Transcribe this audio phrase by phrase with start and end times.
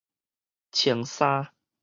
[0.71, 1.53] 穿衫